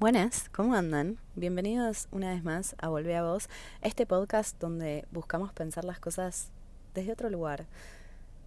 [0.00, 1.18] Buenas, ¿cómo andan?
[1.36, 3.50] Bienvenidos una vez más a Volver a Vos,
[3.82, 6.48] este podcast donde buscamos pensar las cosas
[6.94, 7.66] desde otro lugar.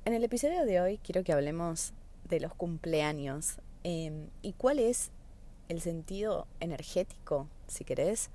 [0.04, 1.94] En el episodio de hoy quiero que hablemos
[2.28, 5.12] de los cumpleaños em, y cuál es
[5.70, 8.32] el sentido energético, si querés,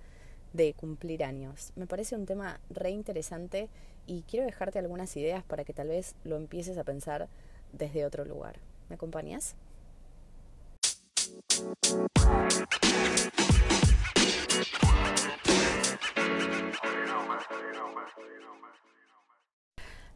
[0.53, 1.73] de cumplir años.
[1.75, 3.69] Me parece un tema re interesante
[4.07, 7.29] y quiero dejarte algunas ideas para que tal vez lo empieces a pensar
[7.73, 8.61] desde otro lugar.
[8.89, 9.57] ¿Me acompañas?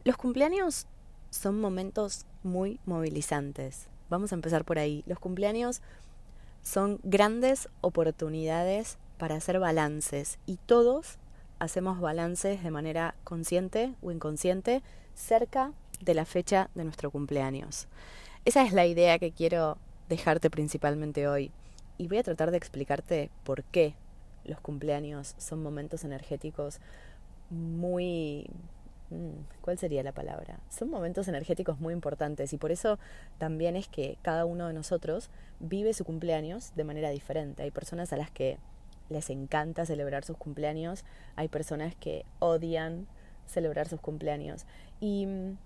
[0.05, 0.87] Los cumpleaños
[1.29, 3.87] son momentos muy movilizantes.
[4.09, 5.01] Vamos a empezar por ahí.
[5.07, 5.81] Los cumpleaños
[6.61, 11.17] son grandes oportunidades para hacer balances y todos
[11.59, 14.83] hacemos balances de manera consciente o inconsciente
[15.15, 15.71] cerca
[16.01, 17.87] de la fecha de nuestro cumpleaños.
[18.43, 19.77] Esa es la idea que quiero
[20.09, 21.51] dejarte principalmente hoy.
[21.97, 23.95] Y voy a tratar de explicarte por qué
[24.43, 26.81] los cumpleaños son momentos energéticos
[27.49, 28.49] muy...
[29.13, 30.59] Mm, ¿Cuál sería la palabra?
[30.69, 32.97] Son momentos energéticos muy importantes y por eso
[33.37, 37.63] también es que cada uno de nosotros vive su cumpleaños de manera diferente.
[37.63, 38.57] Hay personas a las que
[39.09, 41.05] les encanta celebrar sus cumpleaños,
[41.35, 43.07] hay personas que odian
[43.45, 44.65] celebrar sus cumpleaños.
[44.99, 45.57] Y mm,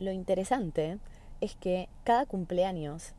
[0.00, 0.98] lo interesante
[1.40, 3.12] es que cada cumpleaños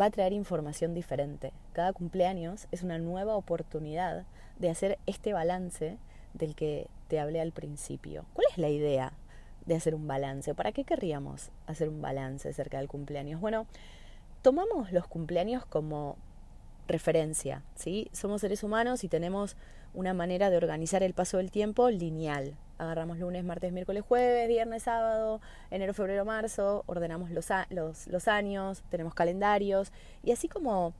[0.00, 1.52] va a traer información diferente.
[1.74, 4.24] Cada cumpleaños es una nueva oportunidad
[4.58, 5.98] de hacer este balance
[6.34, 8.26] del que te hablé al principio.
[8.34, 9.12] ¿Cuál es la idea
[9.66, 10.54] de hacer un balance?
[10.54, 13.40] ¿Para qué querríamos hacer un balance acerca del cumpleaños?
[13.40, 13.66] Bueno,
[14.42, 16.16] tomamos los cumpleaños como
[16.86, 18.10] referencia, ¿sí?
[18.12, 19.56] Somos seres humanos y tenemos
[19.94, 22.56] una manera de organizar el paso del tiempo lineal.
[22.76, 25.40] Agarramos lunes, martes, miércoles, jueves, viernes, sábado,
[25.70, 29.92] enero, febrero, marzo, ordenamos los, los, los años, tenemos calendarios
[30.24, 30.92] y así como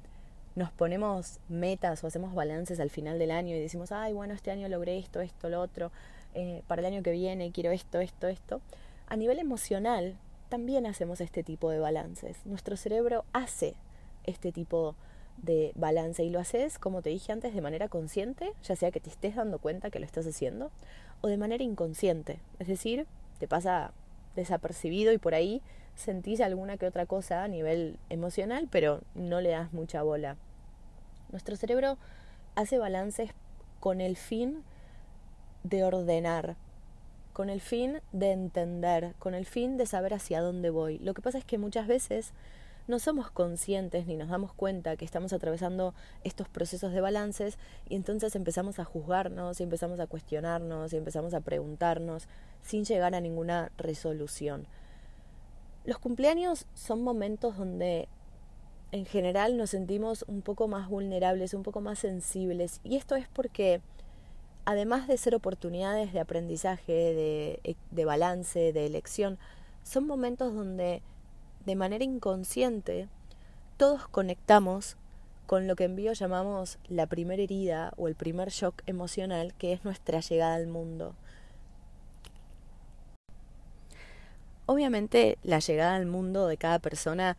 [0.55, 4.51] nos ponemos metas o hacemos balances al final del año y decimos, ay, bueno, este
[4.51, 5.91] año logré esto, esto, lo otro,
[6.35, 8.61] eh, para el año que viene quiero esto, esto, esto.
[9.07, 10.17] A nivel emocional
[10.49, 12.37] también hacemos este tipo de balances.
[12.45, 13.75] Nuestro cerebro hace
[14.25, 14.95] este tipo
[15.37, 19.01] de balance y lo haces, como te dije antes, de manera consciente, ya sea que
[19.01, 20.71] te estés dando cuenta que lo estás haciendo,
[21.21, 23.07] o de manera inconsciente, es decir,
[23.39, 23.93] te pasa
[24.37, 25.63] desapercibido y por ahí
[25.95, 30.37] sentís alguna que otra cosa a nivel emocional, pero no le das mucha bola.
[31.35, 31.99] Nuestro cerebro
[32.55, 33.33] hace balances
[33.81, 34.63] con el fin
[35.65, 36.55] de ordenar,
[37.33, 41.01] con el fin de entender, con el fin de saber hacia dónde voy.
[41.01, 42.35] Lo que pasa es que muchas veces
[42.87, 47.59] no somos conscientes ni nos damos cuenta que estamos atravesando estos procesos de balances
[47.89, 52.29] y entonces empezamos a juzgarnos y empezamos a cuestionarnos y empezamos a preguntarnos
[52.63, 54.69] sin llegar a ninguna resolución.
[55.85, 58.09] Los cumpleaños son momentos donde
[58.95, 63.27] en general nos sentimos un poco más vulnerables, un poco más sensibles y esto es
[63.27, 63.81] porque
[64.65, 69.37] además de ser oportunidades de aprendizaje, de, de balance, de elección,
[69.83, 71.03] son momentos donde
[71.67, 73.09] de manera inconsciente,
[73.79, 74.97] todos conectamos
[75.49, 79.73] con lo que en bio llamamos la primera herida o el primer shock emocional, que
[79.73, 81.17] es nuestra llegada al mundo.
[84.67, 87.37] Obviamente la llegada al mundo de cada persona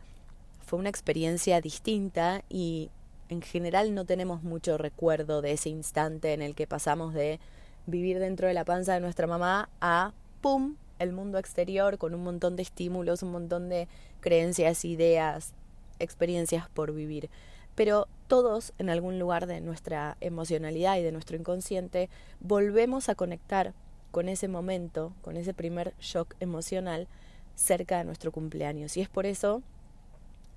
[0.66, 2.90] fue una experiencia distinta y
[3.28, 7.38] en general no tenemos mucho recuerdo de ese instante en el que pasamos de
[7.86, 10.74] vivir dentro de la panza de nuestra mamá a ¡pum!
[10.98, 13.86] el mundo exterior con un montón de estímulos, un montón de
[14.20, 15.52] creencias, ideas,
[16.00, 17.30] experiencias por vivir.
[17.76, 22.08] Pero todos en algún lugar de nuestra emocionalidad y de nuestro inconsciente
[22.40, 23.72] volvemos a conectar
[24.10, 27.06] con ese momento, con ese primer shock emocional
[27.54, 28.96] cerca de nuestro cumpleaños.
[28.96, 29.62] Y es por eso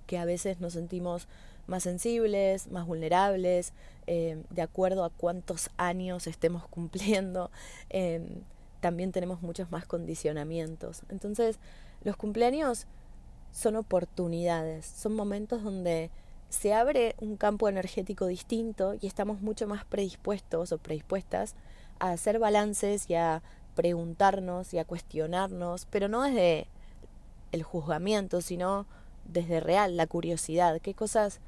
[0.10, 1.28] que a veces nos sentimos
[1.68, 3.74] más sensibles, más vulnerables,
[4.08, 7.52] eh, de acuerdo a cuántos años estemos cumpliendo.
[7.92, 8.42] Eh,
[8.80, 11.04] también tenemos muchos más condicionamientos.
[11.10, 11.60] Entonces,
[12.04, 12.88] los cumpleaños
[13.52, 16.10] son oportunidades, son momentos donde
[16.50, 21.54] se abre un campo energético distinto y estamos mucho más predispuestos o predispuestas
[22.00, 23.44] a hacer balances y a
[23.76, 26.66] preguntarnos y a cuestionarnos, pero no desde
[27.52, 28.88] el juzgamiento, sino
[29.32, 31.40] desde real, la curiosidad, qué cosas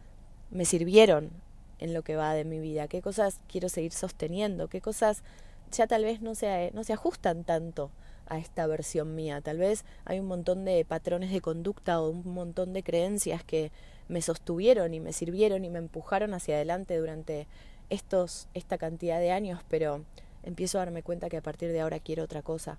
[0.49, 1.31] me sirvieron
[1.79, 5.23] en lo que va de mi vida, qué cosas quiero seguir sosteniendo, qué cosas
[5.71, 7.91] ya tal vez no se, no se ajustan tanto
[8.27, 9.41] a esta versión mía.
[9.41, 13.71] Tal vez hay un montón de patrones de conducta o un montón de creencias que
[14.07, 17.47] me sostuvieron y me sirvieron y me empujaron hacia adelante durante
[17.89, 20.05] estos, esta cantidad de años, pero
[20.43, 22.77] empiezo a darme cuenta que a partir de ahora quiero otra cosa.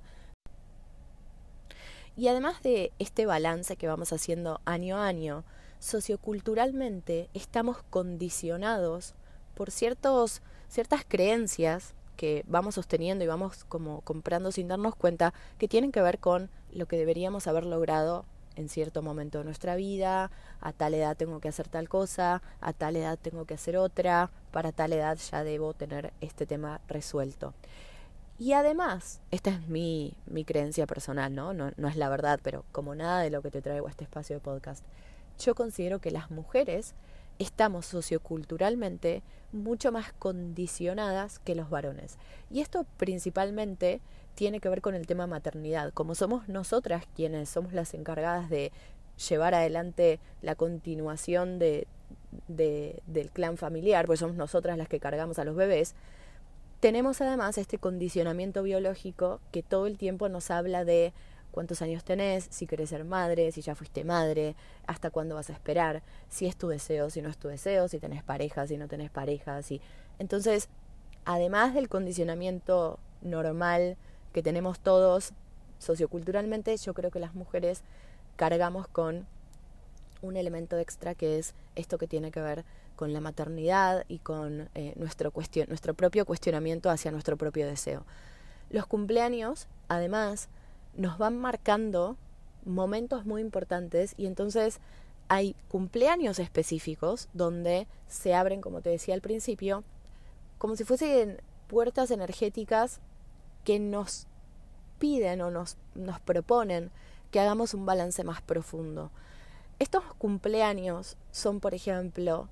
[2.17, 5.45] Y además de este balance que vamos haciendo año a año,
[5.79, 9.15] socioculturalmente estamos condicionados
[9.55, 15.69] por ciertos, ciertas creencias que vamos sosteniendo y vamos como comprando sin darnos cuenta que
[15.69, 20.31] tienen que ver con lo que deberíamos haber logrado en cierto momento de nuestra vida,
[20.61, 24.31] a tal edad tengo que hacer tal cosa, a tal edad tengo que hacer otra,
[24.51, 27.55] para tal edad ya debo tener este tema resuelto.
[28.43, 31.53] Y además, esta es mi, mi creencia personal, ¿no?
[31.53, 31.71] ¿no?
[31.77, 34.35] No es la verdad, pero como nada de lo que te traigo a este espacio
[34.35, 34.85] de podcast,
[35.39, 36.97] yo considero que las mujeres
[37.39, 39.23] estamos socioculturalmente
[39.53, 42.19] mucho más condicionadas que los varones.
[42.51, 44.01] Y esto principalmente
[44.35, 45.93] tiene que ver con el tema maternidad.
[45.93, 48.73] Como somos nosotras quienes somos las encargadas de
[49.29, 51.87] llevar adelante la continuación de,
[52.49, 55.95] del clan familiar, pues somos nosotras las que cargamos a los bebés,
[56.83, 61.13] tenemos además este condicionamiento biológico que todo el tiempo nos habla de
[61.53, 64.57] cuántos años tenés, si querés ser madre, si ya fuiste madre,
[64.89, 68.01] hasta cuándo vas a esperar, si es tu deseo, si no es tu deseo, si
[68.01, 69.81] tenés pareja, si no tenés pareja, si...
[70.19, 70.69] Entonces,
[71.25, 73.97] además del condicionamiento normal
[74.33, 75.35] que tenemos todos
[75.79, 77.85] socioculturalmente, yo creo que las mujeres
[78.35, 79.25] cargamos con
[80.23, 82.65] un elemento extra que es esto que tiene que ver
[82.97, 85.33] con la maternidad y con eh, nuestro,
[85.69, 88.05] nuestro propio cuestionamiento hacia nuestro propio deseo.
[88.71, 90.49] Los cumpleaños, además,
[90.97, 92.17] nos van marcando
[92.65, 94.81] momentos muy importantes y entonces
[95.29, 99.85] hay cumpleaños específicos donde se abren, como te decía al principio,
[100.59, 103.01] como si fuesen puertas energéticas
[103.65, 104.27] que nos
[104.99, 106.91] piden o nos, nos proponen
[107.31, 109.11] que hagamos un balance más profundo.
[109.79, 112.49] Estos cumpleaños son, por ejemplo,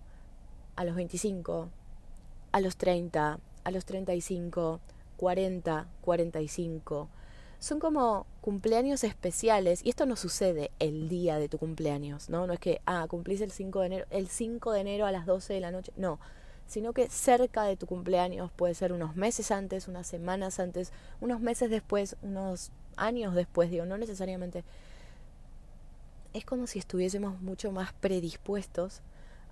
[0.77, 1.69] a los 25,
[2.53, 4.81] a los 30, a los 35,
[5.17, 7.09] 40, 45.
[7.59, 12.47] Son como cumpleaños especiales y esto no sucede el día de tu cumpleaños, ¿no?
[12.47, 15.27] No es que, ah, cumplís el 5 de enero, el 5 de enero a las
[15.27, 16.19] 12 de la noche, no,
[16.67, 21.41] sino que cerca de tu cumpleaños puede ser unos meses antes, unas semanas antes, unos
[21.41, 24.65] meses después, unos años después, digo, no necesariamente.
[26.33, 29.03] Es como si estuviésemos mucho más predispuestos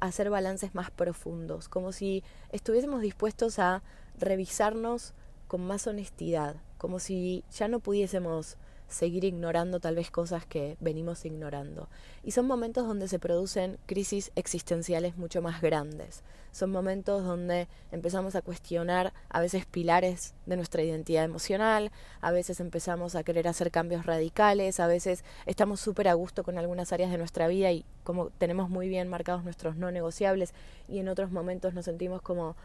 [0.00, 3.82] a hacer balances más profundos, como si estuviésemos dispuestos a
[4.16, 5.12] revisarnos
[5.48, 8.58] con más honestidad, como si ya no pudiésemos
[8.88, 11.88] seguir ignorando tal vez cosas que venimos ignorando.
[12.25, 16.23] Y son momentos donde se producen crisis existenciales mucho más grandes.
[16.50, 21.93] Son momentos donde empezamos a cuestionar a veces pilares de nuestra identidad emocional,
[22.23, 26.56] a veces empezamos a querer hacer cambios radicales, a veces estamos súper a gusto con
[26.56, 30.55] algunas áreas de nuestra vida y como tenemos muy bien marcados nuestros no negociables
[30.88, 32.56] y en otros momentos nos sentimos como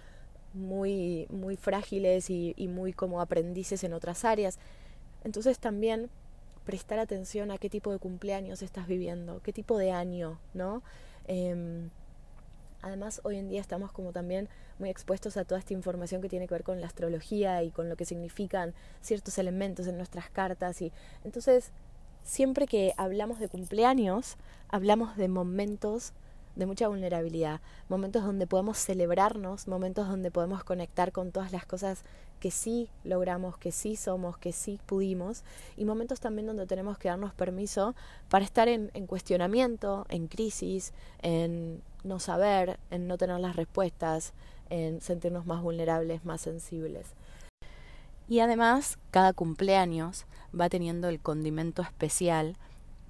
[0.54, 4.60] muy, muy frágiles y, y muy como aprendices en otras áreas.
[5.24, 6.10] Entonces también
[6.66, 10.82] prestar atención a qué tipo de cumpleaños estás viviendo, qué tipo de año, ¿no?
[11.28, 11.90] Em,
[12.82, 14.50] además, hoy en día estamos como también
[14.80, 17.90] muy expuestos a toda esta información que tiene que ver con la astrología y con
[17.90, 20.82] lo que significan ciertos elementos en nuestras cartas.
[20.82, 20.92] Y
[21.24, 21.72] entonces,
[22.24, 24.38] siempre que hablamos de cumpleaños,
[24.70, 26.14] hablamos de momentos
[26.56, 32.04] de mucha vulnerabilidad, momentos donde podemos celebrarnos, momentos donde podemos conectar con todas las cosas
[32.40, 35.44] que sí logramos, que sí somos, que sí pudimos,
[35.78, 37.96] y momentos también donde tenemos que darnos permiso
[38.30, 44.34] para estar en, en cuestionamiento, en crisis, en no saber, en no tener las respuestas,
[44.70, 47.08] en sentirnos más vulnerables, más sensibles.
[48.28, 50.26] Y además, cada cumpleaños
[50.60, 52.58] va teniendo el condimento especial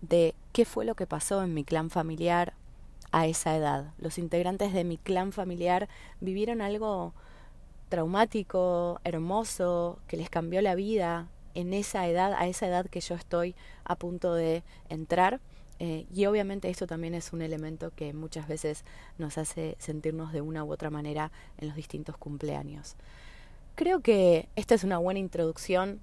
[0.01, 2.53] de qué fue lo que pasó en mi clan familiar
[3.13, 3.93] a esa edad.
[3.99, 5.87] Los integrantes de mi clan familiar
[6.19, 7.13] vivieron algo
[7.87, 13.13] traumático, hermoso, que les cambió la vida en esa edad, a esa edad que yo
[13.13, 13.55] estoy
[13.85, 15.39] a punto de entrar.
[15.77, 18.83] Eh, y obviamente esto también es un elemento que muchas veces
[19.19, 22.95] nos hace sentirnos de una u otra manera en los distintos cumpleaños.
[23.75, 25.99] Creo que esta es una buena introducción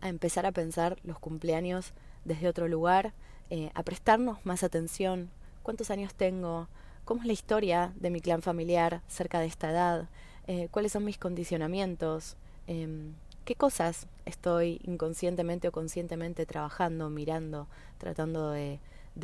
[0.00, 1.94] a empezar a pensar los cumpleaños
[2.24, 3.12] desde otro lugar,
[3.50, 5.30] eh, a prestarnos más atención
[5.66, 6.68] cuántos años tengo,
[7.04, 10.08] cómo es la historia de mi clan familiar cerca de esta edad,
[10.46, 12.36] eh, cuáles son mis condicionamientos,
[12.68, 17.66] em, qué cosas estoy inconscientemente o conscientemente trabajando, mirando,
[17.98, 18.78] tratando de,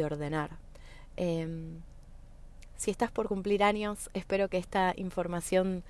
[0.05, 0.59] ordenar.
[1.17, 1.81] Em,
[2.77, 5.85] si estás por cumplir años, espero que esta información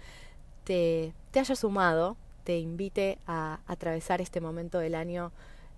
[0.64, 5.32] te, te haya sumado, te invite a atravesar este momento del año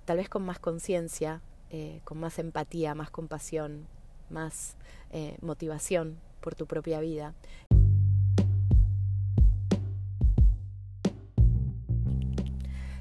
[0.04, 3.86] tal vez con más conciencia, eh, con más empatía, más compasión,
[4.30, 4.76] más
[5.10, 7.34] eh, motivación por tu propia vida.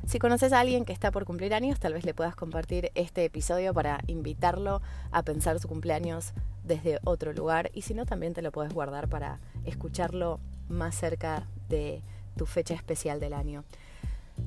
[0.05, 3.25] Si conoces a alguien que está por cumplir años, tal vez le puedas compartir este
[3.25, 8.43] episodio para invitarlo a pensar su cumpleaños desde otro lugar y si no, también te
[8.43, 10.39] lo puedes guardar para escucharlo
[10.69, 12.03] más cerca de
[12.37, 13.63] tu fecha especial del año.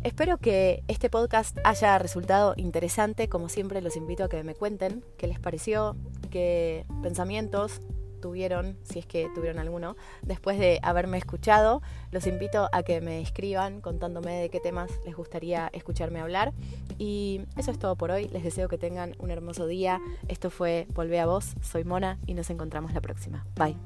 [0.03, 3.29] Espero que este podcast haya resultado interesante.
[3.29, 5.97] Como siempre, los invito a que me cuenten qué les pareció,
[6.31, 7.81] qué pensamientos
[8.21, 11.83] tuvieron, si es que tuvieron alguno, después de haberme escuchado.
[12.11, 16.53] Los invito a que me escriban contándome de qué temas les gustaría escucharme hablar.
[16.99, 18.29] Y eso es todo por hoy.
[18.29, 20.01] Les deseo que tengan un hermoso día.
[20.29, 21.55] Esto fue Volvé a vos.
[21.63, 23.47] Soy Mona y nos encontramos la próxima.
[23.57, 23.77] Bye.